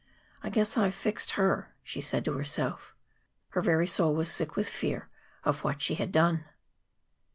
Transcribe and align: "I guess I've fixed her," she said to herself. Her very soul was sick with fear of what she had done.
"I 0.41 0.49
guess 0.49 0.77
I've 0.79 0.95
fixed 0.95 1.33
her," 1.33 1.75
she 1.83 2.01
said 2.01 2.25
to 2.25 2.33
herself. 2.35 2.95
Her 3.49 3.61
very 3.61 3.85
soul 3.85 4.15
was 4.15 4.31
sick 4.31 4.55
with 4.55 4.67
fear 4.67 5.09
of 5.43 5.63
what 5.63 5.79
she 5.79 5.93
had 5.93 6.11
done. 6.11 6.43